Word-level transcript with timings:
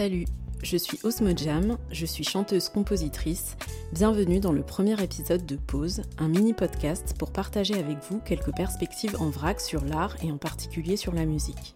Salut, 0.00 0.24
je 0.62 0.78
suis 0.78 0.98
Osmo 1.02 1.36
Jam, 1.36 1.76
je 1.90 2.06
suis 2.06 2.24
chanteuse-compositrice. 2.24 3.58
Bienvenue 3.92 4.40
dans 4.40 4.50
le 4.50 4.62
premier 4.62 4.98
épisode 5.02 5.44
de 5.44 5.56
Pause, 5.56 6.04
un 6.16 6.28
mini-podcast 6.28 7.14
pour 7.18 7.34
partager 7.34 7.74
avec 7.74 7.98
vous 8.08 8.18
quelques 8.20 8.56
perspectives 8.56 9.14
en 9.20 9.28
vrac 9.28 9.60
sur 9.60 9.84
l'art 9.84 10.16
et 10.24 10.32
en 10.32 10.38
particulier 10.38 10.96
sur 10.96 11.12
la 11.12 11.26
musique. 11.26 11.74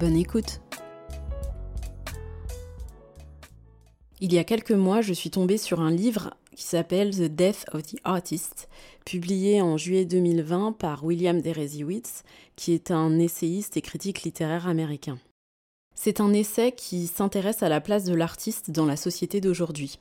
Bonne 0.00 0.16
écoute 0.16 0.62
Il 4.22 4.32
y 4.32 4.38
a 4.38 4.44
quelques 4.44 4.72
mois, 4.72 5.02
je 5.02 5.12
suis 5.12 5.28
tombée 5.28 5.58
sur 5.58 5.82
un 5.82 5.90
livre 5.90 6.32
qui 6.56 6.64
s'appelle 6.64 7.14
The 7.14 7.24
Death 7.24 7.66
of 7.74 7.82
the 7.82 7.98
Artist, 8.04 8.70
publié 9.04 9.60
en 9.60 9.76
juillet 9.76 10.06
2020 10.06 10.72
par 10.72 11.04
William 11.04 11.42
Deresiewicz, 11.42 12.22
qui 12.56 12.72
est 12.72 12.90
un 12.90 13.18
essayiste 13.18 13.76
et 13.76 13.82
critique 13.82 14.22
littéraire 14.22 14.68
américain. 14.68 15.18
C'est 16.04 16.20
un 16.20 16.32
essai 16.32 16.72
qui 16.72 17.06
s'intéresse 17.06 17.62
à 17.62 17.68
la 17.68 17.80
place 17.80 18.02
de 18.02 18.12
l'artiste 18.12 18.72
dans 18.72 18.86
la 18.86 18.96
société 18.96 19.40
d'aujourd'hui. 19.40 20.00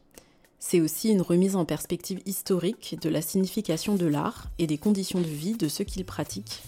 C'est 0.58 0.82
aussi 0.82 1.10
une 1.10 1.22
remise 1.22 1.56
en 1.56 1.64
perspective 1.64 2.22
historique 2.26 2.98
de 3.00 3.08
la 3.08 3.22
signification 3.22 3.94
de 3.94 4.08
l'art 4.08 4.48
et 4.58 4.66
des 4.66 4.80
conditions 4.80 5.20
de 5.20 5.28
vie 5.28 5.54
de 5.54 5.68
ceux 5.68 5.84
qui 5.84 6.00
le 6.00 6.06
pratiquent. 6.06 6.64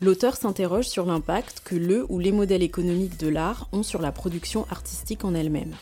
L'auteur 0.00 0.36
s'interroge 0.36 0.86
sur 0.86 1.04
l'impact 1.04 1.62
que 1.64 1.74
le 1.74 2.06
ou 2.08 2.20
les 2.20 2.30
modèles 2.30 2.62
économiques 2.62 3.18
de 3.18 3.26
l'art 3.26 3.68
ont 3.72 3.82
sur 3.82 4.00
la 4.00 4.12
production 4.12 4.68
artistique 4.70 5.24
en 5.24 5.34
elle-même. 5.34 5.74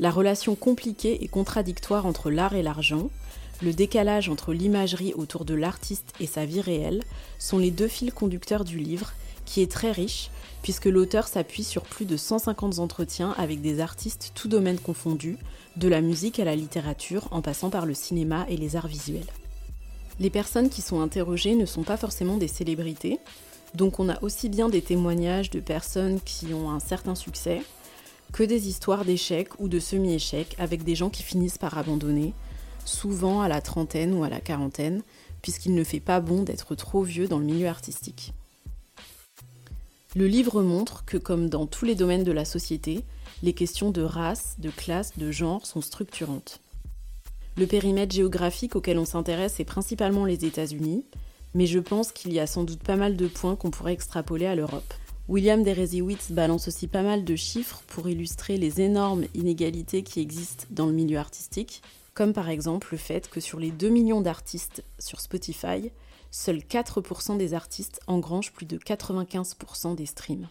La 0.00 0.10
relation 0.10 0.56
compliquée 0.56 1.22
et 1.22 1.28
contradictoire 1.28 2.06
entre 2.06 2.32
l'art 2.32 2.56
et 2.56 2.64
l'argent, 2.64 3.08
le 3.62 3.72
décalage 3.72 4.28
entre 4.28 4.52
l'imagerie 4.52 5.14
autour 5.14 5.44
de 5.44 5.54
l'artiste 5.54 6.12
et 6.18 6.26
sa 6.26 6.44
vie 6.44 6.60
réelle 6.60 7.04
sont 7.38 7.58
les 7.58 7.70
deux 7.70 7.86
fils 7.86 8.12
conducteurs 8.12 8.64
du 8.64 8.78
livre, 8.78 9.12
qui 9.50 9.62
est 9.62 9.70
très 9.70 9.90
riche, 9.90 10.30
puisque 10.62 10.84
l'auteur 10.84 11.26
s'appuie 11.26 11.64
sur 11.64 11.82
plus 11.82 12.04
de 12.04 12.16
150 12.16 12.78
entretiens 12.78 13.34
avec 13.36 13.60
des 13.60 13.80
artistes 13.80 14.30
tous 14.36 14.46
domaines 14.46 14.78
confondus, 14.78 15.38
de 15.76 15.88
la 15.88 16.00
musique 16.00 16.38
à 16.38 16.44
la 16.44 16.54
littérature, 16.54 17.26
en 17.32 17.42
passant 17.42 17.68
par 17.68 17.84
le 17.84 17.94
cinéma 17.94 18.46
et 18.48 18.56
les 18.56 18.76
arts 18.76 18.86
visuels. 18.86 19.26
Les 20.20 20.30
personnes 20.30 20.68
qui 20.68 20.82
sont 20.82 21.00
interrogées 21.00 21.56
ne 21.56 21.66
sont 21.66 21.82
pas 21.82 21.96
forcément 21.96 22.36
des 22.36 22.46
célébrités, 22.46 23.18
donc 23.74 23.98
on 23.98 24.08
a 24.08 24.22
aussi 24.22 24.48
bien 24.48 24.68
des 24.68 24.82
témoignages 24.82 25.50
de 25.50 25.58
personnes 25.58 26.20
qui 26.20 26.54
ont 26.54 26.70
un 26.70 26.80
certain 26.80 27.16
succès, 27.16 27.62
que 28.32 28.44
des 28.44 28.68
histoires 28.68 29.04
d'échecs 29.04 29.58
ou 29.58 29.66
de 29.66 29.80
semi-échecs 29.80 30.54
avec 30.60 30.84
des 30.84 30.94
gens 30.94 31.10
qui 31.10 31.24
finissent 31.24 31.58
par 31.58 31.76
abandonner, 31.76 32.34
souvent 32.84 33.40
à 33.40 33.48
la 33.48 33.60
trentaine 33.60 34.14
ou 34.14 34.22
à 34.22 34.28
la 34.28 34.40
quarantaine, 34.40 35.02
puisqu'il 35.42 35.74
ne 35.74 35.82
fait 35.82 35.98
pas 35.98 36.20
bon 36.20 36.44
d'être 36.44 36.76
trop 36.76 37.02
vieux 37.02 37.26
dans 37.26 37.40
le 37.40 37.46
milieu 37.46 37.66
artistique. 37.66 38.32
Le 40.16 40.26
livre 40.26 40.62
montre 40.62 41.04
que, 41.04 41.16
comme 41.16 41.48
dans 41.48 41.66
tous 41.66 41.84
les 41.84 41.94
domaines 41.94 42.24
de 42.24 42.32
la 42.32 42.44
société, 42.44 43.04
les 43.44 43.52
questions 43.52 43.92
de 43.92 44.02
race, 44.02 44.56
de 44.58 44.70
classe, 44.70 45.16
de 45.16 45.30
genre 45.30 45.66
sont 45.66 45.80
structurantes. 45.80 46.60
Le 47.56 47.66
périmètre 47.66 48.12
géographique 48.12 48.74
auquel 48.74 48.98
on 48.98 49.04
s'intéresse 49.04 49.60
est 49.60 49.64
principalement 49.64 50.24
les 50.24 50.44
États-Unis, 50.44 51.04
mais 51.54 51.66
je 51.66 51.78
pense 51.78 52.10
qu'il 52.10 52.32
y 52.32 52.40
a 52.40 52.48
sans 52.48 52.64
doute 52.64 52.82
pas 52.82 52.96
mal 52.96 53.16
de 53.16 53.28
points 53.28 53.54
qu'on 53.54 53.70
pourrait 53.70 53.92
extrapoler 53.92 54.46
à 54.46 54.56
l'Europe. 54.56 54.94
William 55.28 55.62
Deresiewicz 55.62 56.32
balance 56.32 56.66
aussi 56.66 56.88
pas 56.88 57.02
mal 57.02 57.24
de 57.24 57.36
chiffres 57.36 57.84
pour 57.86 58.08
illustrer 58.08 58.56
les 58.56 58.80
énormes 58.80 59.26
inégalités 59.34 60.02
qui 60.02 60.18
existent 60.18 60.64
dans 60.70 60.86
le 60.86 60.92
milieu 60.92 61.18
artistique, 61.18 61.82
comme 62.14 62.32
par 62.32 62.48
exemple 62.48 62.88
le 62.90 62.98
fait 62.98 63.30
que 63.30 63.38
sur 63.38 63.60
les 63.60 63.70
2 63.70 63.88
millions 63.90 64.20
d'artistes 64.22 64.82
sur 64.98 65.20
Spotify, 65.20 65.92
seuls 66.30 66.58
4% 66.58 67.36
des 67.36 67.54
artistes 67.54 68.00
engrangent 68.06 68.52
plus 68.52 68.66
de 68.66 68.78
95% 68.78 69.94
des 69.94 70.06
streams. 70.06 70.48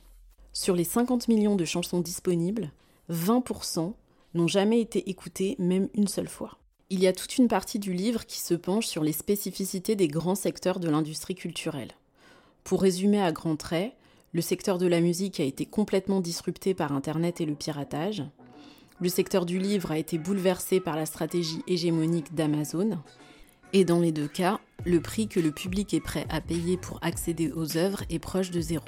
Sur 0.53 0.75
les 0.75 0.83
50 0.83 1.27
millions 1.27 1.55
de 1.55 1.65
chansons 1.65 2.01
disponibles, 2.01 2.71
20% 3.09 3.93
n'ont 4.33 4.47
jamais 4.47 4.81
été 4.81 5.09
écoutées 5.09 5.55
même 5.59 5.89
une 5.93 6.07
seule 6.07 6.27
fois. 6.27 6.57
Il 6.89 6.99
y 6.99 7.07
a 7.07 7.13
toute 7.13 7.37
une 7.37 7.47
partie 7.47 7.79
du 7.79 7.93
livre 7.93 8.25
qui 8.25 8.39
se 8.39 8.55
penche 8.55 8.87
sur 8.87 9.03
les 9.03 9.11
spécificités 9.11 9.95
des 9.95 10.07
grands 10.07 10.35
secteurs 10.35 10.79
de 10.79 10.89
l'industrie 10.89 11.35
culturelle. 11.35 11.91
Pour 12.63 12.81
résumer 12.81 13.21
à 13.21 13.31
grands 13.31 13.55
traits, 13.55 13.93
le 14.31 14.41
secteur 14.41 14.77
de 14.77 14.87
la 14.87 15.01
musique 15.01 15.39
a 15.39 15.43
été 15.43 15.65
complètement 15.65 16.19
disrupté 16.19 16.73
par 16.73 16.91
Internet 16.91 17.41
et 17.41 17.45
le 17.45 17.55
piratage. 17.55 18.23
Le 18.99 19.09
secteur 19.09 19.45
du 19.45 19.59
livre 19.59 19.91
a 19.91 19.97
été 19.97 20.17
bouleversé 20.17 20.79
par 20.79 20.95
la 20.95 21.05
stratégie 21.05 21.63
hégémonique 21.67 22.35
d'Amazon. 22.35 22.99
Et 23.73 23.85
dans 23.85 23.99
les 23.99 24.11
deux 24.11 24.27
cas, 24.27 24.59
le 24.85 24.99
prix 24.99 25.27
que 25.27 25.39
le 25.39 25.51
public 25.51 25.93
est 25.93 25.99
prêt 25.99 26.25
à 26.29 26.41
payer 26.41 26.77
pour 26.77 26.99
accéder 27.01 27.51
aux 27.51 27.77
œuvres 27.77 28.03
est 28.09 28.19
proche 28.19 28.49
de 28.49 28.61
zéro. 28.61 28.85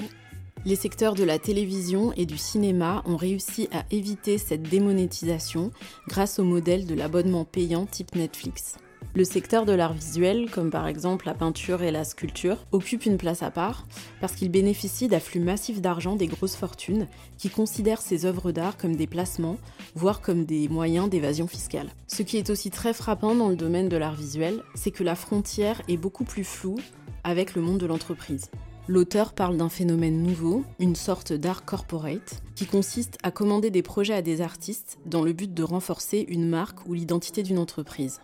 Les 0.65 0.75
secteurs 0.75 1.15
de 1.15 1.23
la 1.23 1.39
télévision 1.39 2.13
et 2.13 2.25
du 2.25 2.37
cinéma 2.37 3.03
ont 3.05 3.17
réussi 3.17 3.67
à 3.71 3.83
éviter 3.91 4.37
cette 4.37 4.63
démonétisation 4.63 5.71
grâce 6.07 6.39
au 6.39 6.43
modèle 6.43 6.85
de 6.85 6.95
l'abonnement 6.95 7.45
payant 7.45 7.85
type 7.85 8.15
Netflix. 8.15 8.77
Le 9.13 9.25
secteur 9.25 9.65
de 9.65 9.73
l'art 9.73 9.93
visuel, 9.93 10.49
comme 10.49 10.69
par 10.69 10.87
exemple 10.87 11.25
la 11.25 11.33
peinture 11.33 11.83
et 11.83 11.91
la 11.91 12.05
sculpture, 12.05 12.65
occupe 12.71 13.05
une 13.05 13.17
place 13.17 13.43
à 13.43 13.51
part 13.51 13.85
parce 14.21 14.33
qu'il 14.33 14.49
bénéficie 14.49 15.09
d'afflux 15.09 15.41
massifs 15.41 15.81
d'argent 15.81 16.15
des 16.15 16.27
grosses 16.27 16.55
fortunes 16.55 17.09
qui 17.37 17.49
considèrent 17.49 18.01
ces 18.01 18.25
œuvres 18.25 18.53
d'art 18.53 18.77
comme 18.77 18.95
des 18.95 19.07
placements, 19.07 19.57
voire 19.95 20.21
comme 20.21 20.45
des 20.45 20.69
moyens 20.69 21.09
d'évasion 21.09 21.47
fiscale. 21.47 21.89
Ce 22.07 22.23
qui 22.23 22.37
est 22.37 22.49
aussi 22.49 22.71
très 22.71 22.93
frappant 22.93 23.35
dans 23.35 23.49
le 23.49 23.57
domaine 23.57 23.89
de 23.89 23.97
l'art 23.97 24.15
visuel, 24.15 24.63
c'est 24.75 24.91
que 24.91 25.03
la 25.03 25.15
frontière 25.15 25.81
est 25.89 25.97
beaucoup 25.97 26.23
plus 26.23 26.45
floue 26.45 26.79
avec 27.25 27.53
le 27.53 27.61
monde 27.61 27.79
de 27.79 27.87
l'entreprise. 27.87 28.49
L'auteur 28.87 29.33
parle 29.33 29.57
d'un 29.57 29.69
phénomène 29.69 30.23
nouveau, 30.23 30.63
une 30.79 30.95
sorte 30.95 31.33
d'art 31.33 31.65
corporate, 31.65 32.41
qui 32.55 32.65
consiste 32.65 33.17
à 33.23 33.31
commander 33.31 33.71
des 33.71 33.83
projets 33.83 34.13
à 34.13 34.21
des 34.21 34.39
artistes 34.39 34.99
dans 35.05 35.21
le 35.21 35.33
but 35.33 35.53
de 35.53 35.63
renforcer 35.63 36.25
une 36.29 36.47
marque 36.47 36.87
ou 36.87 36.93
l'identité 36.93 37.43
d'une 37.43 37.59
entreprise. 37.59 38.21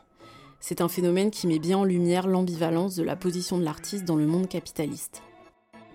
C'est 0.59 0.81
un 0.81 0.87
phénomène 0.87 1.31
qui 1.31 1.47
met 1.47 1.59
bien 1.59 1.77
en 1.77 1.83
lumière 1.83 2.27
l'ambivalence 2.27 2.95
de 2.95 3.03
la 3.03 3.15
position 3.15 3.57
de 3.57 3.63
l'artiste 3.63 4.05
dans 4.05 4.15
le 4.15 4.25
monde 4.25 4.49
capitaliste. 4.49 5.21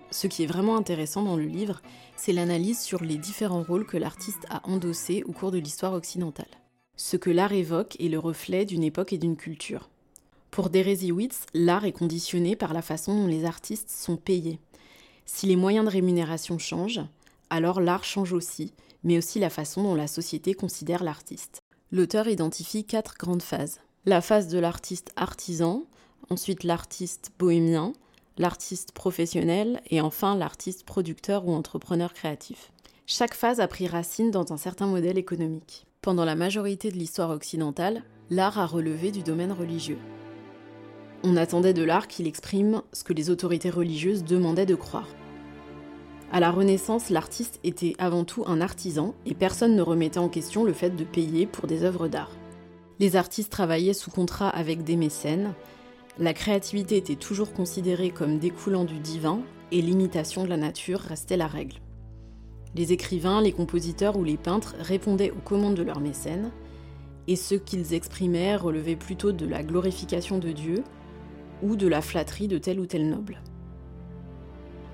Ce 0.09 0.27
qui 0.27 0.43
est 0.43 0.47
vraiment 0.47 0.77
intéressant 0.77 1.23
dans 1.23 1.35
le 1.35 1.45
livre, 1.45 1.81
c'est 2.15 2.33
l'analyse 2.33 2.79
sur 2.79 3.03
les 3.03 3.17
différents 3.17 3.63
rôles 3.63 3.85
que 3.85 3.97
l'artiste 3.97 4.45
a 4.49 4.67
endossés 4.69 5.23
au 5.27 5.31
cours 5.31 5.51
de 5.51 5.57
l'histoire 5.57 5.93
occidentale. 5.93 6.45
Ce 6.95 7.17
que 7.17 7.31
l'art 7.31 7.51
évoque 7.51 7.99
est 7.99 8.09
le 8.09 8.19
reflet 8.19 8.65
d'une 8.65 8.83
époque 8.83 9.13
et 9.13 9.17
d'une 9.17 9.35
culture. 9.35 9.89
Pour 10.51 10.69
Deresiewicz, 10.69 11.47
l'art 11.55 11.85
est 11.85 11.91
conditionné 11.91 12.55
par 12.55 12.73
la 12.73 12.83
façon 12.83 13.15
dont 13.15 13.27
les 13.27 13.45
artistes 13.45 13.89
sont 13.89 14.17
payés. 14.17 14.59
Si 15.25 15.47
les 15.47 15.55
moyens 15.55 15.85
de 15.85 15.91
rémunération 15.91 16.59
changent, 16.59 17.01
alors 17.49 17.81
l'art 17.81 18.03
change 18.03 18.33
aussi, 18.33 18.73
mais 19.03 19.17
aussi 19.17 19.39
la 19.39 19.49
façon 19.49 19.81
dont 19.81 19.95
la 19.95 20.07
société 20.07 20.53
considère 20.53 21.03
l'artiste. 21.03 21.63
L'auteur 21.91 22.27
identifie 22.27 22.85
quatre 22.85 23.15
grandes 23.17 23.41
phases 23.41 23.79
la 24.05 24.19
phase 24.19 24.49
de 24.49 24.59
l'artiste 24.59 25.11
artisan, 25.15 25.85
ensuite 26.29 26.63
l'artiste 26.65 27.31
bohémien, 27.39 27.93
l'artiste 28.37 28.91
professionnel 28.91 29.81
et 29.89 30.01
enfin 30.01 30.35
l'artiste 30.35 30.83
producteur 30.83 31.47
ou 31.47 31.53
entrepreneur 31.53 32.13
créatif. 32.13 32.71
Chaque 33.05 33.33
phase 33.33 33.61
a 33.61 33.67
pris 33.67 33.87
racine 33.87 34.31
dans 34.31 34.51
un 34.51 34.57
certain 34.57 34.87
modèle 34.87 35.17
économique. 35.17 35.85
Pendant 36.01 36.25
la 36.25 36.35
majorité 36.35 36.91
de 36.91 36.97
l'histoire 36.97 37.29
occidentale, 37.29 38.03
l'art 38.29 38.59
a 38.59 38.65
relevé 38.65 39.11
du 39.11 39.23
domaine 39.23 39.53
religieux. 39.53 39.99
On 41.23 41.37
attendait 41.37 41.73
de 41.73 41.83
l'art 41.83 42.09
qu'il 42.09 42.27
exprime 42.27 42.81
ce 42.91 43.05
que 43.05 43.13
les 43.13 43.29
autorités 43.29 43.69
religieuses 43.69 44.25
demandaient 44.25 44.65
de 44.65 44.75
croire. 44.75 45.07
À 46.33 46.41
la 46.41 46.51
Renaissance, 46.51 47.09
l'artiste 47.09 47.59
était 47.63 47.95
avant 47.99 48.25
tout 48.25 48.43
un 48.47 48.59
artisan 48.59 49.13
et 49.25 49.33
personne 49.33 49.77
ne 49.77 49.81
remettait 49.81 50.17
en 50.17 50.27
question 50.27 50.65
le 50.65 50.73
fait 50.73 50.89
de 50.89 51.05
payer 51.05 51.45
pour 51.45 51.67
des 51.67 51.83
œuvres 51.83 52.09
d'art. 52.09 52.31
Les 53.03 53.17
artistes 53.17 53.51
travaillaient 53.51 53.91
sous 53.91 54.11
contrat 54.11 54.47
avec 54.47 54.85
des 54.85 54.95
mécènes. 54.95 55.55
La 56.19 56.33
créativité 56.33 56.95
était 56.95 57.17
toujours 57.17 57.51
considérée 57.51 58.11
comme 58.11 58.39
découlant 58.39 58.85
du 58.85 58.97
divin 58.97 59.41
et 59.73 59.81
l'imitation 59.81 60.45
de 60.45 60.47
la 60.47 60.55
nature 60.55 61.01
restait 61.01 61.35
la 61.35 61.47
règle. 61.47 61.81
Les 62.75 62.93
écrivains, 62.93 63.41
les 63.41 63.51
compositeurs 63.51 64.15
ou 64.15 64.23
les 64.23 64.37
peintres 64.37 64.75
répondaient 64.79 65.31
aux 65.31 65.41
commandes 65.43 65.75
de 65.75 65.83
leurs 65.83 65.99
mécènes, 65.99 66.49
et 67.27 67.35
ce 67.35 67.55
qu'ils 67.55 67.93
exprimaient 67.93 68.55
relevait 68.55 68.95
plutôt 68.95 69.33
de 69.33 69.45
la 69.45 69.63
glorification 69.63 70.37
de 70.37 70.53
Dieu 70.53 70.81
ou 71.61 71.75
de 71.75 71.89
la 71.89 72.01
flatterie 72.01 72.47
de 72.47 72.57
tel 72.57 72.79
ou 72.79 72.85
tel 72.85 73.09
noble. 73.09 73.41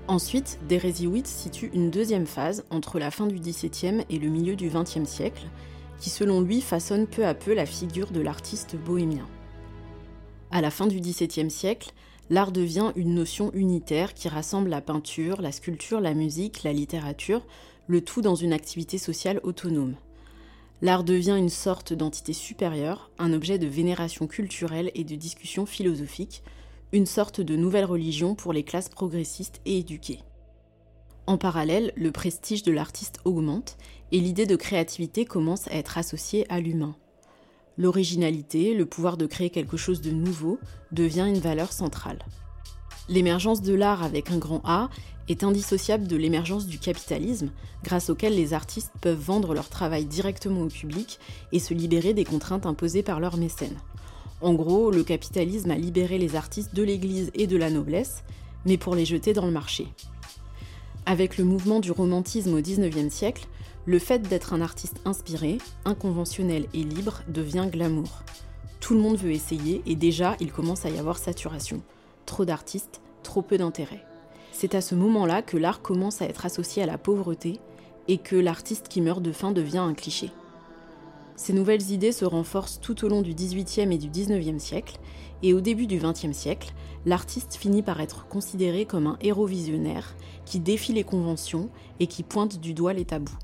Ensuite, 0.08 0.58
Deresiewicz 0.68 1.28
situe 1.28 1.70
une 1.72 1.92
deuxième 1.92 2.26
phase 2.26 2.64
entre 2.70 2.98
la 2.98 3.12
fin 3.12 3.28
du 3.28 3.38
XVIIe 3.38 4.02
et 4.10 4.18
le 4.18 4.30
milieu 4.30 4.56
du 4.56 4.68
XXe 4.68 5.08
siècle, 5.08 5.46
qui 6.00 6.10
selon 6.10 6.40
lui 6.40 6.60
façonne 6.60 7.06
peu 7.06 7.26
à 7.26 7.34
peu 7.34 7.54
la 7.54 7.66
figure 7.66 8.10
de 8.10 8.20
l'artiste 8.20 8.76
bohémien. 8.76 9.28
À 10.50 10.60
la 10.60 10.70
fin 10.70 10.86
du 10.86 10.98
XVIIe 10.98 11.50
siècle, 11.50 11.92
l'art 12.30 12.50
devient 12.50 12.92
une 12.96 13.14
notion 13.14 13.52
unitaire 13.54 14.14
qui 14.14 14.28
rassemble 14.28 14.70
la 14.70 14.80
peinture, 14.80 15.40
la 15.42 15.52
sculpture, 15.52 16.00
la 16.00 16.14
musique, 16.14 16.62
la 16.64 16.72
littérature, 16.72 17.46
le 17.86 18.00
tout 18.00 18.22
dans 18.22 18.34
une 18.34 18.52
activité 18.52 18.98
sociale 18.98 19.40
autonome. 19.42 19.94
L'art 20.82 21.04
devient 21.04 21.36
une 21.36 21.50
sorte 21.50 21.92
d'entité 21.92 22.32
supérieure, 22.32 23.10
un 23.18 23.32
objet 23.32 23.58
de 23.58 23.66
vénération 23.66 24.26
culturelle 24.26 24.90
et 24.94 25.04
de 25.04 25.14
discussion 25.14 25.66
philosophique, 25.66 26.42
une 26.92 27.06
sorte 27.06 27.40
de 27.40 27.54
nouvelle 27.54 27.84
religion 27.84 28.34
pour 28.34 28.52
les 28.52 28.64
classes 28.64 28.88
progressistes 28.88 29.60
et 29.66 29.78
éduquées. 29.78 30.20
En 31.26 31.36
parallèle, 31.36 31.92
le 31.96 32.10
prestige 32.10 32.62
de 32.62 32.72
l'artiste 32.72 33.20
augmente 33.24 33.76
et 34.12 34.20
l'idée 34.20 34.46
de 34.46 34.56
créativité 34.56 35.24
commence 35.24 35.68
à 35.68 35.74
être 35.74 35.98
associée 35.98 36.46
à 36.48 36.60
l'humain. 36.60 36.96
L'originalité, 37.78 38.74
le 38.74 38.86
pouvoir 38.86 39.16
de 39.16 39.26
créer 39.26 39.50
quelque 39.50 39.76
chose 39.76 40.00
de 40.00 40.10
nouveau, 40.10 40.58
devient 40.92 41.26
une 41.28 41.38
valeur 41.38 41.72
centrale. 41.72 42.18
L'émergence 43.08 43.62
de 43.62 43.74
l'art 43.74 44.02
avec 44.02 44.30
un 44.30 44.38
grand 44.38 44.60
A 44.64 44.90
est 45.28 45.44
indissociable 45.44 46.06
de 46.06 46.16
l'émergence 46.16 46.66
du 46.66 46.78
capitalisme, 46.78 47.50
grâce 47.82 48.10
auquel 48.10 48.34
les 48.34 48.52
artistes 48.52 48.92
peuvent 49.00 49.18
vendre 49.18 49.54
leur 49.54 49.68
travail 49.68 50.04
directement 50.04 50.62
au 50.62 50.68
public 50.68 51.18
et 51.52 51.58
se 51.58 51.74
libérer 51.74 52.14
des 52.14 52.24
contraintes 52.24 52.66
imposées 52.66 53.02
par 53.02 53.20
leurs 53.20 53.36
mécènes. 53.36 53.78
En 54.40 54.54
gros, 54.54 54.90
le 54.90 55.04
capitalisme 55.04 55.70
a 55.70 55.76
libéré 55.76 56.18
les 56.18 56.34
artistes 56.34 56.74
de 56.74 56.82
l'Église 56.82 57.30
et 57.34 57.46
de 57.46 57.56
la 57.56 57.70
noblesse, 57.70 58.24
mais 58.64 58.76
pour 58.76 58.94
les 58.94 59.04
jeter 59.04 59.32
dans 59.32 59.46
le 59.46 59.52
marché. 59.52 59.86
Avec 61.06 61.38
le 61.38 61.44
mouvement 61.44 61.80
du 61.80 61.90
romantisme 61.92 62.54
au 62.54 62.60
XIXe 62.60 63.12
siècle, 63.12 63.46
le 63.86 63.98
fait 63.98 64.20
d'être 64.20 64.52
un 64.52 64.60
artiste 64.60 65.00
inspiré, 65.04 65.58
inconventionnel 65.84 66.66
et 66.74 66.82
libre 66.82 67.22
devient 67.28 67.66
glamour. 67.70 68.22
Tout 68.80 68.94
le 68.94 69.00
monde 69.00 69.16
veut 69.16 69.32
essayer 69.32 69.82
et 69.86 69.94
déjà 69.94 70.36
il 70.40 70.52
commence 70.52 70.84
à 70.84 70.90
y 70.90 70.98
avoir 70.98 71.18
saturation. 71.18 71.82
Trop 72.26 72.44
d'artistes, 72.44 73.00
trop 73.22 73.42
peu 73.42 73.58
d'intérêt. 73.58 74.04
C'est 74.52 74.74
à 74.74 74.80
ce 74.80 74.94
moment-là 74.94 75.42
que 75.42 75.56
l'art 75.56 75.80
commence 75.80 76.20
à 76.20 76.26
être 76.26 76.44
associé 76.44 76.82
à 76.82 76.86
la 76.86 76.98
pauvreté 76.98 77.58
et 78.08 78.18
que 78.18 78.36
l'artiste 78.36 78.88
qui 78.88 79.00
meurt 79.00 79.22
de 79.22 79.32
faim 79.32 79.52
devient 79.52 79.78
un 79.78 79.94
cliché. 79.94 80.30
Ces 81.36 81.54
nouvelles 81.54 81.90
idées 81.90 82.12
se 82.12 82.26
renforcent 82.26 82.80
tout 82.80 83.04
au 83.04 83.08
long 83.08 83.22
du 83.22 83.32
XVIIIe 83.32 83.94
et 83.94 83.98
du 83.98 84.10
XIXe 84.10 84.62
siècle, 84.62 84.98
et 85.42 85.54
au 85.54 85.62
début 85.62 85.86
du 85.86 85.98
XXe 85.98 86.32
siècle, 86.32 86.74
l'artiste 87.06 87.54
finit 87.54 87.82
par 87.82 88.02
être 88.02 88.28
considéré 88.28 88.84
comme 88.84 89.06
un 89.06 89.16
héros 89.22 89.46
visionnaire 89.46 90.14
qui 90.44 90.60
défie 90.60 90.92
les 90.92 91.04
conventions 91.04 91.70
et 91.98 92.08
qui 92.08 92.24
pointe 92.24 92.60
du 92.60 92.74
doigt 92.74 92.92
les 92.92 93.06
tabous. 93.06 93.38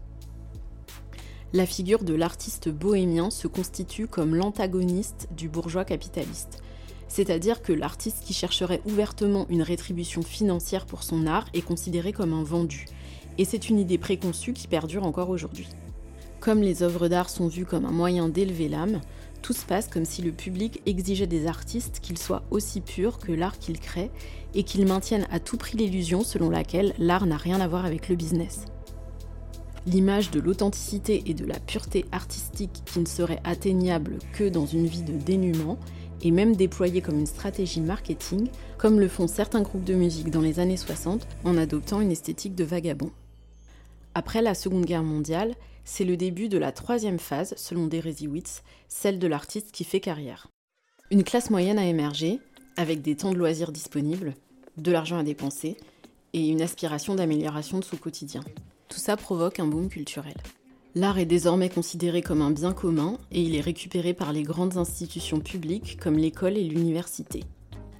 La 1.56 1.64
figure 1.64 2.04
de 2.04 2.12
l'artiste 2.12 2.68
bohémien 2.68 3.30
se 3.30 3.48
constitue 3.48 4.08
comme 4.08 4.34
l'antagoniste 4.34 5.26
du 5.34 5.48
bourgeois 5.48 5.86
capitaliste, 5.86 6.62
c'est-à-dire 7.08 7.62
que 7.62 7.72
l'artiste 7.72 8.22
qui 8.22 8.34
chercherait 8.34 8.82
ouvertement 8.84 9.46
une 9.48 9.62
rétribution 9.62 10.20
financière 10.20 10.84
pour 10.84 11.02
son 11.02 11.26
art 11.26 11.46
est 11.54 11.62
considéré 11.62 12.12
comme 12.12 12.34
un 12.34 12.42
vendu, 12.42 12.84
et 13.38 13.46
c'est 13.46 13.70
une 13.70 13.78
idée 13.78 13.96
préconçue 13.96 14.52
qui 14.52 14.68
perdure 14.68 15.06
encore 15.06 15.30
aujourd'hui. 15.30 15.66
Comme 16.40 16.60
les 16.60 16.82
œuvres 16.82 17.08
d'art 17.08 17.30
sont 17.30 17.48
vues 17.48 17.64
comme 17.64 17.86
un 17.86 17.90
moyen 17.90 18.28
d'élever 18.28 18.68
l'âme, 18.68 19.00
tout 19.40 19.54
se 19.54 19.64
passe 19.64 19.88
comme 19.88 20.04
si 20.04 20.20
le 20.20 20.32
public 20.32 20.82
exigeait 20.84 21.26
des 21.26 21.46
artistes 21.46 22.00
qu'ils 22.00 22.18
soient 22.18 22.42
aussi 22.50 22.82
purs 22.82 23.16
que 23.16 23.32
l'art 23.32 23.58
qu'ils 23.58 23.80
créent 23.80 24.10
et 24.52 24.62
qu'ils 24.62 24.86
maintiennent 24.86 25.26
à 25.30 25.40
tout 25.40 25.56
prix 25.56 25.78
l'illusion 25.78 26.22
selon 26.22 26.50
laquelle 26.50 26.92
l'art 26.98 27.24
n'a 27.24 27.38
rien 27.38 27.62
à 27.62 27.66
voir 27.66 27.86
avec 27.86 28.10
le 28.10 28.16
business. 28.16 28.66
L'image 29.86 30.32
de 30.32 30.40
l'authenticité 30.40 31.22
et 31.26 31.34
de 31.34 31.46
la 31.46 31.60
pureté 31.60 32.04
artistique 32.10 32.82
qui 32.84 32.98
ne 32.98 33.06
serait 33.06 33.40
atteignable 33.44 34.18
que 34.32 34.48
dans 34.48 34.66
une 34.66 34.86
vie 34.86 35.02
de 35.02 35.12
dénuement 35.12 35.78
est 36.24 36.32
même 36.32 36.56
déployée 36.56 37.00
comme 37.00 37.20
une 37.20 37.26
stratégie 37.26 37.80
marketing, 37.80 38.48
comme 38.78 38.98
le 38.98 39.06
font 39.06 39.28
certains 39.28 39.62
groupes 39.62 39.84
de 39.84 39.94
musique 39.94 40.30
dans 40.30 40.40
les 40.40 40.58
années 40.58 40.76
60 40.76 41.28
en 41.44 41.56
adoptant 41.56 42.00
une 42.00 42.10
esthétique 42.10 42.56
de 42.56 42.64
vagabond. 42.64 43.12
Après 44.14 44.42
la 44.42 44.54
Seconde 44.54 44.86
Guerre 44.86 45.04
mondiale, 45.04 45.54
c'est 45.84 46.04
le 46.04 46.16
début 46.16 46.48
de 46.48 46.58
la 46.58 46.72
troisième 46.72 47.20
phase, 47.20 47.54
selon 47.56 47.86
Deresiewicz, 47.86 48.64
celle 48.88 49.20
de 49.20 49.28
l'artiste 49.28 49.70
qui 49.70 49.84
fait 49.84 50.00
carrière. 50.00 50.48
Une 51.12 51.22
classe 51.22 51.50
moyenne 51.50 51.78
a 51.78 51.86
émergé, 51.86 52.40
avec 52.76 53.02
des 53.02 53.14
temps 53.14 53.30
de 53.30 53.38
loisirs 53.38 53.70
disponibles, 53.70 54.34
de 54.78 54.90
l'argent 54.90 55.18
à 55.18 55.22
dépenser 55.22 55.76
et 56.32 56.48
une 56.48 56.60
aspiration 56.60 57.14
d'amélioration 57.14 57.78
de 57.78 57.84
son 57.84 57.96
quotidien. 57.96 58.42
Tout 58.88 58.98
ça 58.98 59.16
provoque 59.16 59.60
un 59.60 59.66
boom 59.66 59.88
culturel. 59.88 60.36
L'art 60.94 61.18
est 61.18 61.26
désormais 61.26 61.68
considéré 61.68 62.22
comme 62.22 62.40
un 62.40 62.50
bien 62.50 62.72
commun 62.72 63.18
et 63.30 63.42
il 63.42 63.54
est 63.54 63.60
récupéré 63.60 64.14
par 64.14 64.32
les 64.32 64.42
grandes 64.42 64.78
institutions 64.78 65.40
publiques 65.40 65.98
comme 66.00 66.16
l'école 66.16 66.56
et 66.56 66.64
l'université. 66.64 67.44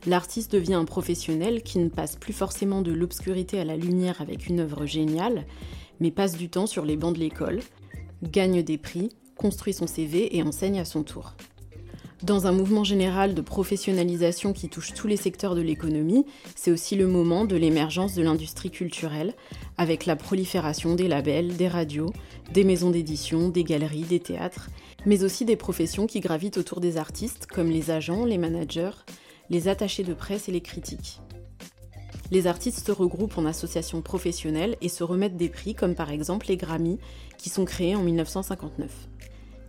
L'artiste 0.06 0.52
devient 0.52 0.74
un 0.74 0.84
professionnel 0.84 1.62
qui 1.62 1.78
ne 1.78 1.88
passe 1.88 2.16
plus 2.16 2.32
forcément 2.32 2.80
de 2.80 2.92
l'obscurité 2.92 3.58
à 3.58 3.64
la 3.64 3.76
lumière 3.76 4.20
avec 4.20 4.46
une 4.46 4.60
œuvre 4.60 4.86
géniale, 4.86 5.44
mais 6.00 6.10
passe 6.10 6.36
du 6.36 6.48
temps 6.48 6.66
sur 6.66 6.84
les 6.84 6.96
bancs 6.96 7.14
de 7.14 7.20
l'école, 7.20 7.60
gagne 8.22 8.62
des 8.62 8.78
prix, 8.78 9.10
construit 9.36 9.74
son 9.74 9.86
CV 9.86 10.36
et 10.36 10.42
enseigne 10.42 10.78
à 10.78 10.84
son 10.84 11.02
tour. 11.02 11.34
Dans 12.22 12.46
un 12.46 12.52
mouvement 12.52 12.82
général 12.82 13.34
de 13.34 13.42
professionnalisation 13.42 14.54
qui 14.54 14.70
touche 14.70 14.94
tous 14.94 15.06
les 15.06 15.18
secteurs 15.18 15.54
de 15.54 15.60
l'économie, 15.60 16.24
c'est 16.54 16.70
aussi 16.70 16.96
le 16.96 17.06
moment 17.06 17.44
de 17.44 17.56
l'émergence 17.56 18.14
de 18.14 18.22
l'industrie 18.22 18.70
culturelle, 18.70 19.34
avec 19.76 20.06
la 20.06 20.16
prolifération 20.16 20.94
des 20.94 21.08
labels, 21.08 21.56
des 21.56 21.68
radios, 21.68 22.12
des 22.54 22.64
maisons 22.64 22.90
d'édition, 22.90 23.50
des 23.50 23.64
galeries, 23.64 24.02
des 24.02 24.20
théâtres, 24.20 24.70
mais 25.04 25.24
aussi 25.24 25.44
des 25.44 25.56
professions 25.56 26.06
qui 26.06 26.20
gravitent 26.20 26.56
autour 26.56 26.80
des 26.80 26.96
artistes, 26.96 27.46
comme 27.46 27.70
les 27.70 27.90
agents, 27.90 28.24
les 28.24 28.38
managers, 28.38 29.04
les 29.50 29.68
attachés 29.68 30.02
de 30.02 30.14
presse 30.14 30.48
et 30.48 30.52
les 30.52 30.62
critiques 30.62 31.20
les 32.30 32.46
artistes 32.46 32.86
se 32.86 32.92
regroupent 32.92 33.38
en 33.38 33.46
associations 33.46 34.02
professionnelles 34.02 34.76
et 34.80 34.88
se 34.88 35.04
remettent 35.04 35.36
des 35.36 35.48
prix 35.48 35.74
comme 35.74 35.94
par 35.94 36.10
exemple 36.10 36.46
les 36.48 36.56
Grammy 36.56 36.98
qui 37.38 37.50
sont 37.50 37.64
créés 37.64 37.94
en 37.94 38.02
1959. 38.02 38.90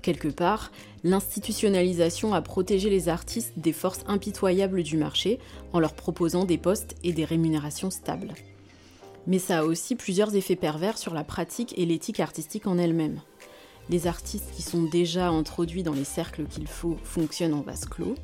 Quelque 0.07 0.29
part, 0.29 0.71
l'institutionnalisation 1.03 2.33
a 2.33 2.41
protégé 2.41 2.89
les 2.89 3.09
artistes 3.09 3.51
des 3.57 3.73
forces 3.73 4.05
impitoyables 4.07 4.81
du 4.81 4.95
marché 4.95 5.37
en 5.73 5.81
leur 5.81 5.95
proposant 5.95 6.45
des 6.45 6.57
postes 6.57 6.95
et 7.03 7.11
des 7.11 7.25
rémunérations 7.25 7.89
stables. 7.89 8.33
Mais 9.27 9.37
ça 9.37 9.59
a 9.59 9.63
aussi 9.65 9.97
plusieurs 9.97 10.33
effets 10.37 10.55
pervers 10.55 10.97
sur 10.97 11.13
la 11.13 11.25
pratique 11.25 11.77
et 11.77 11.85
l'éthique 11.85 12.21
artistique 12.21 12.67
en 12.67 12.77
elle-même. 12.77 13.19
Les 13.89 14.07
artistes 14.07 14.49
qui 14.55 14.61
sont 14.61 14.83
déjà 14.83 15.27
introduits 15.27 15.83
dans 15.83 15.91
les 15.91 16.05
cercles 16.05 16.45
qu'il 16.45 16.67
faut 16.67 16.95
fonctionnent 17.03 17.53
en 17.53 17.59
vase 17.59 17.83
clos, 17.83 18.15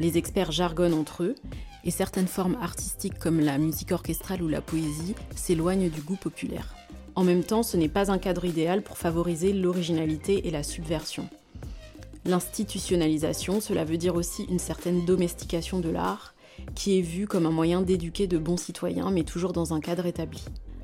les 0.00 0.18
experts 0.18 0.52
jargonnent 0.52 0.92
entre 0.92 1.22
eux, 1.22 1.36
et 1.84 1.90
certaines 1.90 2.28
formes 2.28 2.58
artistiques 2.60 3.18
comme 3.18 3.40
la 3.40 3.56
musique 3.56 3.92
orchestrale 3.92 4.42
ou 4.42 4.48
la 4.48 4.60
poésie 4.60 5.14
s'éloignent 5.34 5.88
du 5.88 6.02
goût 6.02 6.16
populaire. 6.16 6.74
En 7.16 7.22
même 7.22 7.44
temps, 7.44 7.62
ce 7.62 7.76
n'est 7.76 7.88
pas 7.88 8.10
un 8.10 8.18
cadre 8.18 8.44
idéal 8.44 8.82
pour 8.82 8.98
favoriser 8.98 9.52
l'originalité 9.52 10.48
et 10.48 10.50
la 10.50 10.62
subversion. 10.62 11.28
L'institutionnalisation, 12.24 13.60
cela 13.60 13.84
veut 13.84 13.98
dire 13.98 14.16
aussi 14.16 14.44
une 14.44 14.58
certaine 14.58 15.04
domestication 15.04 15.78
de 15.78 15.90
l'art, 15.90 16.34
qui 16.74 16.98
est 16.98 17.02
vue 17.02 17.26
comme 17.26 17.46
un 17.46 17.50
moyen 17.50 17.82
d'éduquer 17.82 18.26
de 18.26 18.38
bons 18.38 18.56
citoyens, 18.56 19.10
mais 19.10 19.22
toujours 19.22 19.52
dans 19.52 19.74
un 19.74 19.80
cadre 19.80 20.06
établi. 20.06 20.42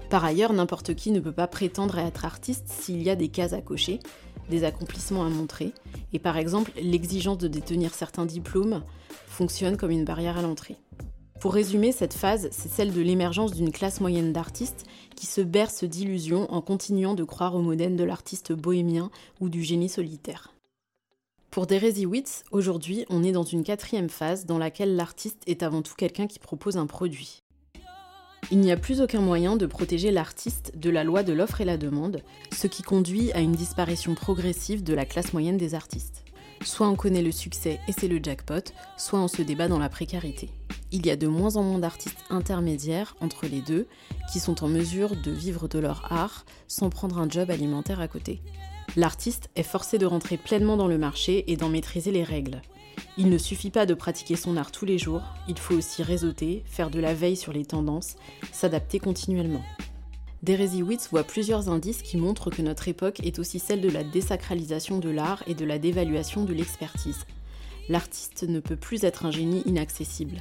Par 0.09 0.25
ailleurs, 0.25 0.53
n'importe 0.53 0.95
qui 0.95 1.11
ne 1.13 1.21
peut 1.21 1.33
pas 1.33 1.47
prétendre 1.47 1.99
à 1.99 2.03
être 2.03 2.25
artiste 2.25 2.67
s'il 2.69 3.03
y 3.03 3.11
a 3.11 3.17
des 3.17 3.29
cases 3.29 3.53
à 3.53 3.61
cocher, 3.61 4.01
des 4.51 4.65
accomplissements 4.65 5.25
à 5.25 5.29
montrer, 5.29 5.73
et 6.13 6.19
par 6.19 6.37
exemple 6.37 6.73
l'exigence 6.81 7.39
de 7.39 7.49
détenir 7.49 7.95
certains 7.95 8.27
diplômes 8.27 8.83
fonctionne 9.27 9.77
comme 9.77 9.93
une 9.93 10.05
barrière 10.05 10.37
à 10.37 10.43
l'entrée. 10.43 10.77
Pour 11.41 11.55
résumer, 11.55 11.91
cette 11.91 12.13
phase, 12.13 12.51
c'est 12.53 12.69
celle 12.69 12.93
de 12.93 13.01
l'émergence 13.01 13.55
d'une 13.55 13.73
classe 13.73 14.03
moyenne 14.03 14.31
d'artistes 14.31 14.85
qui 15.17 15.25
se 15.25 15.41
berce 15.41 15.85
d'illusions 15.85 16.53
en 16.53 16.61
continuant 16.61 17.15
de 17.15 17.25
croire 17.25 17.55
au 17.55 17.63
modèle 17.63 17.97
de 17.97 18.05
l'artiste 18.05 18.53
bohémien 18.53 19.11
ou 19.41 19.49
du 19.49 19.63
génie 19.63 19.89
solitaire. 19.89 20.53
Pour 21.51 21.67
Deresiewicz, 21.67 22.45
aujourd'hui, 22.51 23.07
on 23.09 23.25
est 23.25 23.33
dans 23.33 23.43
une 23.43 23.65
quatrième 23.65 24.11
phase 24.11 24.45
dans 24.45 24.59
laquelle 24.59 24.97
l'artiste 24.97 25.43
est 25.47 25.63
avant 25.63 25.81
tout 25.81 25.95
quelqu'un 25.97 26.27
qui 26.27 26.39
propose 26.39 26.77
un 26.77 26.87
produit. 26.87 27.39
Il 28.51 28.59
n'y 28.59 28.71
a 28.71 28.77
plus 28.77 29.01
aucun 29.01 29.23
moyen 29.23 29.57
de 29.57 29.65
protéger 29.65 30.11
l'artiste 30.11 30.73
de 30.77 30.91
la 30.91 31.05
loi 31.05 31.23
de 31.23 31.33
l'offre 31.33 31.63
et 31.63 31.65
la 31.65 31.79
demande, 31.79 32.21
ce 32.53 32.67
qui 32.67 32.83
conduit 32.83 33.33
à 33.33 33.41
une 33.41 33.53
disparition 33.53 34.15
progressive 34.15 34.83
de 34.83 34.93
la 34.93 35.07
classe 35.07 35.33
moyenne 35.33 35.57
des 35.57 35.75
artistes. 35.75 36.23
Soit 36.63 36.89
on 36.89 36.97
connaît 36.97 37.23
le 37.23 37.33
succès 37.33 37.81
et 37.89 37.93
c'est 37.93 38.09
le 38.09 38.21
jackpot, 38.23 38.73
soit 38.99 39.19
on 39.19 39.29
se 39.29 39.41
débat 39.41 39.69
dans 39.69 39.79
la 39.79 39.89
précarité. 39.89 40.51
Il 40.93 41.07
y 41.07 41.11
a 41.11 41.17
de 41.17 41.27
moins 41.27 41.57
en 41.57 41.63
moins 41.63 41.79
d'artistes 41.79 42.25
intermédiaires 42.29 43.17
entre 43.21 43.47
les 43.47 43.61
deux 43.61 43.87
qui 44.31 44.41
sont 44.41 44.63
en 44.63 44.69
mesure 44.69 45.17
de 45.17 45.31
vivre 45.31 45.69
de 45.69 45.79
leur 45.79 46.13
art 46.13 46.45
sans 46.69 46.91
prendre 46.91 47.19
un 47.19 47.29
job 47.29 47.51
alimentaire 47.51 48.01
à 48.01 48.09
côté. 48.09 48.43
L'artiste 48.97 49.49
est 49.57 49.63
forcé 49.63 49.99
de 49.99 50.07
rentrer 50.07 50.37
pleinement 50.37 50.77
dans 50.77 50.89
le 50.89 50.99
marché 50.99 51.51
et 51.51 51.57
d'en 51.57 51.69
maîtriser 51.69 52.11
les 52.11 52.25
règles. 52.25 52.61
Il 53.17 53.31
ne 53.31 53.39
suffit 53.39 53.71
pas 53.71 53.87
de 53.87 53.95
pratiquer 53.95 54.37
son 54.37 54.57
art 54.57 54.73
tous 54.73 54.85
les 54.85 54.99
jours, 54.99 55.23
il 55.49 55.59
faut 55.59 55.75
aussi 55.75 56.03
réseauter, 56.03 56.63
faire 56.67 56.91
de 56.91 57.01
la 57.01 57.15
veille 57.15 57.37
sur 57.37 57.53
les 57.53 57.65
tendances, 57.65 58.17
s'adapter 58.53 58.99
continuellement. 58.99 59.63
Deresiewicz 60.43 61.09
voit 61.11 61.25
plusieurs 61.25 61.69
indices 61.69 62.01
qui 62.01 62.17
montrent 62.17 62.51
que 62.51 62.63
notre 62.63 62.89
époque 62.89 63.21
est 63.21 63.39
aussi 63.39 63.59
celle 63.59 63.83
de 63.83 63.91
la 63.91 64.05
désacralisation 64.05 64.99
de 64.99 65.11
l'art 65.11 65.43
et 65.47 65.55
de 65.55 65.67
la 65.67 65.79
dévaluation 65.79 66.45
de 66.45 66.55
l'expertise. 66.55 67.27
L'artiste 67.91 68.45
ne 68.45 68.61
peut 68.61 68.77
plus 68.77 69.05
être 69.05 69.27
un 69.27 69.31
génie 69.31 69.63
inaccessible. 69.67 70.41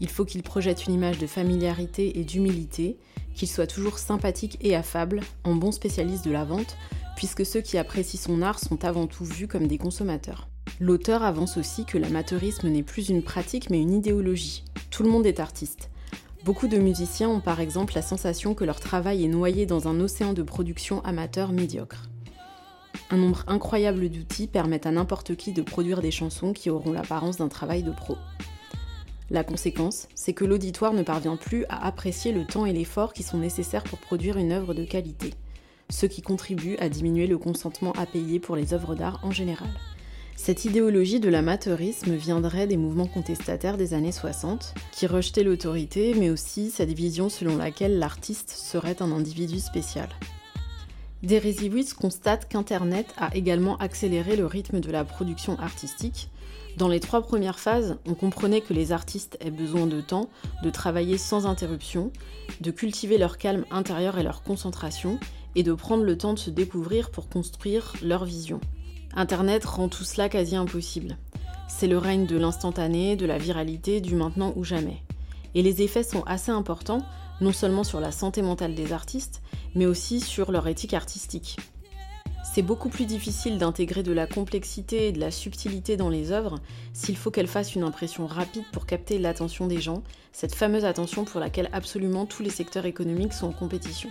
Il 0.00 0.08
faut 0.08 0.24
qu'il 0.24 0.42
projette 0.42 0.86
une 0.86 0.94
image 0.94 1.18
de 1.18 1.28
familiarité 1.28 2.18
et 2.18 2.24
d'humilité, 2.24 2.96
qu'il 3.34 3.48
soit 3.48 3.68
toujours 3.68 3.98
sympathique 3.98 4.58
et 4.62 4.74
affable, 4.74 5.20
en 5.44 5.54
bon 5.54 5.70
spécialiste 5.70 6.24
de 6.24 6.32
la 6.32 6.44
vente, 6.44 6.76
puisque 7.14 7.46
ceux 7.46 7.60
qui 7.60 7.78
apprécient 7.78 8.20
son 8.20 8.42
art 8.42 8.58
sont 8.58 8.84
avant 8.84 9.06
tout 9.06 9.24
vus 9.24 9.46
comme 9.46 9.68
des 9.68 9.78
consommateurs. 9.78 10.48
L'auteur 10.80 11.22
avance 11.22 11.56
aussi 11.56 11.84
que 11.84 11.98
l'amateurisme 11.98 12.68
n'est 12.68 12.82
plus 12.82 13.10
une 13.10 13.22
pratique 13.22 13.70
mais 13.70 13.80
une 13.80 13.94
idéologie. 13.94 14.64
Tout 14.90 15.04
le 15.04 15.08
monde 15.08 15.26
est 15.26 15.38
artiste. 15.38 15.88
Beaucoup 16.46 16.68
de 16.68 16.78
musiciens 16.78 17.28
ont 17.28 17.40
par 17.40 17.58
exemple 17.58 17.94
la 17.96 18.02
sensation 18.02 18.54
que 18.54 18.62
leur 18.62 18.78
travail 18.78 19.24
est 19.24 19.28
noyé 19.28 19.66
dans 19.66 19.88
un 19.88 19.98
océan 19.98 20.32
de 20.32 20.44
production 20.44 21.04
amateur 21.04 21.50
médiocre. 21.50 22.04
Un 23.10 23.16
nombre 23.16 23.42
incroyable 23.48 24.08
d'outils 24.08 24.46
permettent 24.46 24.86
à 24.86 24.92
n'importe 24.92 25.34
qui 25.34 25.50
de 25.50 25.62
produire 25.62 26.00
des 26.00 26.12
chansons 26.12 26.52
qui 26.52 26.70
auront 26.70 26.92
l'apparence 26.92 27.38
d'un 27.38 27.48
travail 27.48 27.82
de 27.82 27.90
pro. 27.90 28.16
La 29.28 29.42
conséquence, 29.42 30.06
c'est 30.14 30.34
que 30.34 30.44
l'auditoire 30.44 30.92
ne 30.92 31.02
parvient 31.02 31.34
plus 31.34 31.64
à 31.68 31.84
apprécier 31.84 32.30
le 32.30 32.46
temps 32.46 32.64
et 32.64 32.72
l'effort 32.72 33.12
qui 33.12 33.24
sont 33.24 33.38
nécessaires 33.38 33.82
pour 33.82 33.98
produire 33.98 34.36
une 34.36 34.52
œuvre 34.52 34.72
de 34.72 34.84
qualité, 34.84 35.34
ce 35.90 36.06
qui 36.06 36.22
contribue 36.22 36.76
à 36.76 36.88
diminuer 36.88 37.26
le 37.26 37.38
consentement 37.38 37.90
à 37.94 38.06
payer 38.06 38.38
pour 38.38 38.54
les 38.54 38.72
œuvres 38.72 38.94
d'art 38.94 39.18
en 39.24 39.32
général. 39.32 39.70
Cette 40.36 40.64
idéologie 40.64 41.18
de 41.18 41.28
l'amateurisme 41.28 42.14
viendrait 42.14 42.66
des 42.66 42.76
mouvements 42.76 43.06
contestataires 43.06 43.76
des 43.76 43.94
années 43.94 44.12
60, 44.12 44.74
qui 44.92 45.06
rejetaient 45.06 45.42
l'autorité, 45.42 46.14
mais 46.14 46.30
aussi 46.30 46.70
cette 46.70 46.92
vision 46.92 47.28
selon 47.28 47.56
laquelle 47.56 47.98
l'artiste 47.98 48.50
serait 48.50 49.02
un 49.02 49.10
individu 49.10 49.58
spécial. 49.58 50.08
Deresiewicz 51.22 51.94
constate 51.94 52.48
qu'Internet 52.48 53.12
a 53.16 53.34
également 53.34 53.76
accéléré 53.78 54.36
le 54.36 54.46
rythme 54.46 54.80
de 54.80 54.92
la 54.92 55.04
production 55.04 55.58
artistique. 55.58 56.28
Dans 56.76 56.88
les 56.88 57.00
trois 57.00 57.22
premières 57.22 57.58
phases, 57.58 57.96
on 58.06 58.14
comprenait 58.14 58.60
que 58.60 58.74
les 58.74 58.92
artistes 58.92 59.38
aient 59.40 59.50
besoin 59.50 59.86
de 59.86 60.02
temps, 60.02 60.28
de 60.62 60.70
travailler 60.70 61.16
sans 61.16 61.46
interruption, 61.46 62.12
de 62.60 62.70
cultiver 62.70 63.16
leur 63.18 63.38
calme 63.38 63.64
intérieur 63.70 64.18
et 64.18 64.22
leur 64.22 64.42
concentration, 64.42 65.18
et 65.56 65.62
de 65.62 65.72
prendre 65.72 66.04
le 66.04 66.18
temps 66.18 66.34
de 66.34 66.38
se 66.38 66.50
découvrir 66.50 67.10
pour 67.10 67.28
construire 67.30 67.94
leur 68.02 68.26
vision. 68.26 68.60
Internet 69.18 69.64
rend 69.64 69.88
tout 69.88 70.04
cela 70.04 70.28
quasi 70.28 70.56
impossible. 70.56 71.16
C'est 71.68 71.86
le 71.86 71.96
règne 71.96 72.26
de 72.26 72.36
l'instantané, 72.36 73.16
de 73.16 73.24
la 73.24 73.38
viralité, 73.38 74.02
du 74.02 74.14
maintenant 74.14 74.52
ou 74.56 74.62
jamais. 74.62 75.02
Et 75.54 75.62
les 75.62 75.80
effets 75.80 76.02
sont 76.02 76.22
assez 76.24 76.52
importants, 76.52 77.00
non 77.40 77.52
seulement 77.52 77.82
sur 77.82 77.98
la 77.98 78.12
santé 78.12 78.42
mentale 78.42 78.74
des 78.74 78.92
artistes, 78.92 79.40
mais 79.74 79.86
aussi 79.86 80.20
sur 80.20 80.52
leur 80.52 80.68
éthique 80.68 80.92
artistique. 80.92 81.56
C'est 82.44 82.60
beaucoup 82.60 82.90
plus 82.90 83.06
difficile 83.06 83.56
d'intégrer 83.56 84.02
de 84.02 84.12
la 84.12 84.26
complexité 84.26 85.08
et 85.08 85.12
de 85.12 85.20
la 85.20 85.30
subtilité 85.30 85.96
dans 85.96 86.10
les 86.10 86.30
œuvres 86.30 86.58
s'il 86.92 87.16
faut 87.16 87.30
qu'elles 87.30 87.46
fassent 87.46 87.74
une 87.74 87.84
impression 87.84 88.26
rapide 88.26 88.64
pour 88.70 88.84
capter 88.84 89.18
l'attention 89.18 89.66
des 89.66 89.80
gens, 89.80 90.02
cette 90.32 90.54
fameuse 90.54 90.84
attention 90.84 91.24
pour 91.24 91.40
laquelle 91.40 91.70
absolument 91.72 92.26
tous 92.26 92.42
les 92.42 92.50
secteurs 92.50 92.84
économiques 92.84 93.32
sont 93.32 93.48
en 93.48 93.52
compétition. 93.52 94.10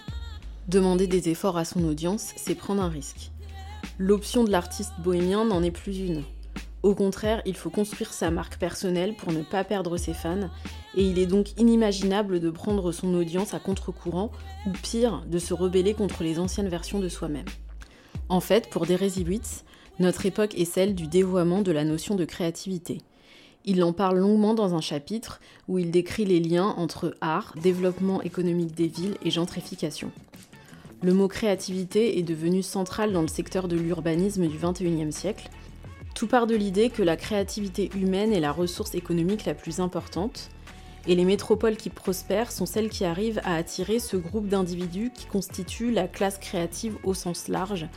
Demander 0.68 1.06
des 1.06 1.30
efforts 1.30 1.58
à 1.58 1.66
son 1.66 1.84
audience, 1.84 2.34
c'est 2.38 2.56
prendre 2.56 2.82
un 2.82 2.90
risque. 2.90 3.32
L'option 3.98 4.44
de 4.44 4.52
l'artiste 4.52 4.94
bohémien 5.00 5.46
n'en 5.46 5.64
est 5.64 5.72
plus 5.72 6.00
une. 6.00 6.24
Au 6.84 6.94
contraire, 6.94 7.42
il 7.46 7.56
faut 7.56 7.70
construire 7.70 8.14
sa 8.14 8.30
marque 8.30 8.58
personnelle 8.58 9.16
pour 9.16 9.32
ne 9.32 9.42
pas 9.42 9.64
perdre 9.64 9.98
ses 9.98 10.14
fans, 10.14 10.50
et 10.96 11.04
il 11.04 11.18
est 11.18 11.26
donc 11.26 11.60
inimaginable 11.60 12.40
de 12.40 12.50
prendre 12.52 12.92
son 12.92 13.14
audience 13.16 13.54
à 13.54 13.60
contre-courant, 13.60 14.32
ou 14.68 14.72
pire, 14.84 15.24
de 15.28 15.40
se 15.40 15.54
rebeller 15.54 15.94
contre 15.94 16.24
les 16.24 16.38
anciennes 16.38 16.70
versions 16.70 17.00
de 17.00 17.10
soi-même. 17.10 17.48
En 18.30 18.40
fait, 18.40 18.70
pour 18.70 18.86
Deresiewicz, 18.86 19.64
notre 19.98 20.26
époque 20.26 20.56
est 20.58 20.66
celle 20.66 20.94
du 20.94 21.08
dévoiement 21.08 21.62
de 21.62 21.72
la 21.72 21.86
notion 21.86 22.16
de 22.16 22.26
créativité. 22.26 23.02
Il 23.64 23.84
en 23.84 23.94
parle 23.94 24.20
longuement 24.20 24.54
dans 24.54 24.76
un 24.76 24.82
chapitre 24.82 25.40
où 25.68 25.80
il 25.80 25.90
décrit 25.90 26.26
les 26.26 26.40
liens 26.40 26.76
entre 26.78 27.16
art, 27.20 27.56
développement 27.60 28.22
économique 28.22 28.76
des 28.76 28.88
villes 28.88 29.18
et 29.24 29.32
gentrification. 29.32 30.12
Le 31.04 31.14
mot 31.14 31.28
créativité 31.28 32.18
est 32.18 32.24
devenu 32.24 32.64
central 32.64 33.12
dans 33.12 33.22
le 33.22 33.28
secteur 33.28 33.68
de 33.68 33.76
l'urbanisme 33.76 34.48
du 34.48 34.58
XXIe 34.58 35.12
siècle, 35.12 35.50
tout 36.16 36.28
part 36.28 36.48
de 36.48 36.56
l'idée 36.56 36.90
que 36.90 37.04
la 37.04 37.18
créativité 37.18 37.92
humaine 37.96 38.34
est 38.34 38.40
la 38.40 38.52
ressource 38.52 38.96
économique 38.96 39.46
la 39.46 39.54
plus 39.54 39.80
importante, 39.80 40.50
et 41.08 41.14
les 41.14 41.26
métropoles 41.26 41.76
qui 41.76 41.90
prospèrent 41.90 42.52
sont 42.52 42.66
celles 42.66 42.90
qui 42.90 43.06
arrivent 43.06 43.42
à 43.44 43.56
attirer 43.56 44.00
ce 44.00 44.18
groupe 44.18 44.48
d'individus 44.48 45.12
qui 45.14 45.26
constituent 45.26 45.92
la 45.92 46.08
classe 46.08 46.38
créative 46.38 46.98
au 47.04 47.14
sens 47.14 47.48
large, 47.48 47.88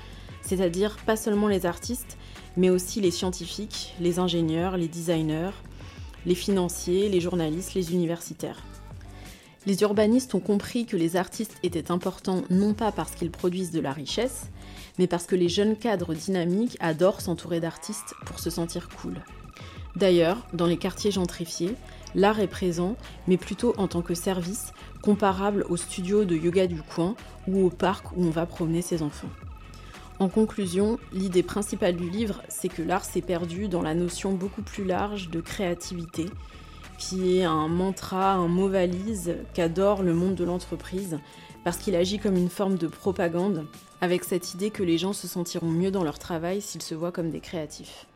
c'est-à-dire 0.42 0.96
pas 1.06 1.16
seulement 1.16 1.48
les 1.48 1.64
artistes, 1.64 2.18
mais 2.56 2.68
aussi 2.68 3.00
les 3.00 3.12
scientifiques, 3.12 3.94
les 4.00 4.18
ingénieurs, 4.18 4.76
les 4.76 4.88
designers, 4.88 5.52
les 6.26 6.34
financiers, 6.34 7.08
les 7.08 7.20
journalistes, 7.20 7.74
les 7.74 7.92
universitaires. 7.92 8.62
Les 9.68 9.82
urbanistes 9.82 10.34
ont 10.34 10.40
compris 10.40 10.86
que 10.86 10.96
les 10.96 11.16
artistes 11.16 11.58
étaient 11.62 11.90
importants 11.90 12.42
non 12.48 12.72
pas 12.72 12.90
parce 12.90 13.14
qu'ils 13.14 13.30
produisent 13.30 13.70
de 13.70 13.80
la 13.80 13.92
richesse, 13.92 14.46
mais 14.98 15.06
parce 15.06 15.26
que 15.26 15.36
les 15.36 15.50
jeunes 15.50 15.76
cadres 15.76 16.14
dynamiques 16.14 16.78
adorent 16.80 17.20
s'entourer 17.20 17.60
d'artistes 17.60 18.14
pour 18.24 18.38
se 18.38 18.48
sentir 18.48 18.88
cool. 18.88 19.20
D'ailleurs, 19.94 20.38
dans 20.54 20.64
les 20.64 20.78
quartiers 20.78 21.10
gentrifiés, 21.10 21.74
l'art 22.14 22.40
est 22.40 22.46
présent, 22.46 22.96
mais 23.26 23.36
plutôt 23.36 23.74
en 23.76 23.88
tant 23.88 24.00
que 24.00 24.14
service, 24.14 24.72
comparable 25.02 25.66
au 25.68 25.76
studio 25.76 26.24
de 26.24 26.34
yoga 26.34 26.66
du 26.66 26.80
coin 26.80 27.14
ou 27.46 27.66
au 27.66 27.68
parc 27.68 28.12
où 28.16 28.24
on 28.24 28.30
va 28.30 28.46
promener 28.46 28.80
ses 28.80 29.02
enfants. 29.02 29.28
En 30.18 30.30
conclusion, 30.30 30.98
l'idée 31.12 31.42
principale 31.42 31.94
du 31.94 32.08
livre, 32.08 32.40
c'est 32.48 32.70
que 32.70 32.80
l'art 32.80 33.04
s'est 33.04 33.20
perdu 33.20 33.68
dans 33.68 33.82
la 33.82 33.92
notion 33.92 34.32
beaucoup 34.32 34.62
plus 34.62 34.86
large 34.86 35.28
de 35.28 35.42
créativité, 35.42 36.24
qui 36.98 37.38
est 37.38 37.44
un 37.44 37.68
mantra, 37.68 38.32
un 38.32 38.48
mot 38.48 38.68
valise 38.68 39.36
qu'adore 39.54 40.02
le 40.02 40.12
monde 40.12 40.34
de 40.34 40.44
l'entreprise, 40.44 41.18
parce 41.64 41.78
qu'il 41.78 41.94
agit 41.94 42.18
comme 42.18 42.36
une 42.36 42.50
forme 42.50 42.76
de 42.76 42.88
propagande 42.88 43.66
avec 44.00 44.24
cette 44.24 44.54
idée 44.54 44.70
que 44.70 44.82
les 44.82 44.98
gens 44.98 45.12
se 45.12 45.28
sentiront 45.28 45.70
mieux 45.70 45.90
dans 45.90 46.04
leur 46.04 46.18
travail 46.18 46.60
s'ils 46.60 46.82
se 46.82 46.94
voient 46.94 47.12
comme 47.12 47.30
des 47.30 47.40
créatifs. 47.40 48.06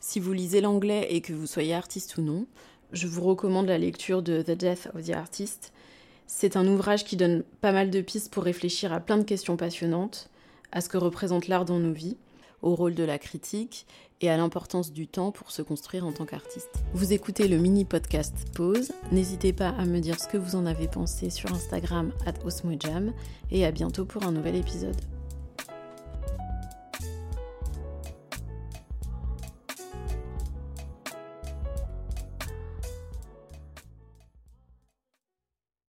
Si 0.00 0.20
vous 0.20 0.32
lisez 0.32 0.60
l'anglais 0.60 1.08
et 1.10 1.20
que 1.20 1.32
vous 1.32 1.46
soyez 1.46 1.74
artiste 1.74 2.16
ou 2.16 2.22
non, 2.22 2.46
je 2.92 3.06
vous 3.06 3.22
recommande 3.22 3.66
la 3.66 3.78
lecture 3.78 4.22
de 4.22 4.42
The 4.42 4.52
Death 4.52 4.88
of 4.94 5.04
the 5.04 5.10
Artist. 5.10 5.72
C'est 6.26 6.56
un 6.56 6.66
ouvrage 6.66 7.04
qui 7.04 7.16
donne 7.16 7.42
pas 7.60 7.72
mal 7.72 7.90
de 7.90 8.00
pistes 8.00 8.32
pour 8.32 8.44
réfléchir 8.44 8.92
à 8.92 9.00
plein 9.00 9.18
de 9.18 9.24
questions 9.24 9.56
passionnantes, 9.56 10.30
à 10.72 10.80
ce 10.80 10.88
que 10.88 10.96
représente 10.96 11.48
l'art 11.48 11.64
dans 11.64 11.78
nos 11.78 11.92
vies, 11.92 12.16
au 12.62 12.74
rôle 12.74 12.94
de 12.94 13.04
la 13.04 13.18
critique 13.18 13.86
et 14.20 14.30
à 14.30 14.36
l'importance 14.36 14.92
du 14.92 15.06
temps 15.06 15.30
pour 15.30 15.50
se 15.50 15.62
construire 15.62 16.06
en 16.06 16.12
tant 16.12 16.24
qu'artiste. 16.24 16.82
Vous 16.94 17.12
écoutez 17.12 17.48
le 17.48 17.58
mini 17.58 17.84
podcast 17.84 18.34
Pause. 18.54 18.92
N'hésitez 19.12 19.52
pas 19.52 19.70
à 19.70 19.84
me 19.84 20.00
dire 20.00 20.18
ce 20.20 20.28
que 20.28 20.38
vous 20.38 20.56
en 20.56 20.66
avez 20.66 20.88
pensé 20.88 21.30
sur 21.30 21.52
Instagram 21.52 22.12
at 22.24 22.44
Osmojam 22.44 23.12
et 23.50 23.64
à 23.66 23.70
bientôt 23.70 24.04
pour 24.04 24.24
un 24.24 24.32
nouvel 24.32 24.56
épisode. 24.56 24.96